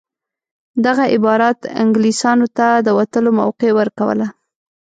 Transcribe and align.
دغه 0.85 1.03
عبارت 1.15 1.59
انګلیسیانو 1.83 2.47
ته 2.57 2.67
د 2.85 2.87
وتلو 2.97 3.29
موقع 3.39 3.69
ورکوله. 3.79 4.27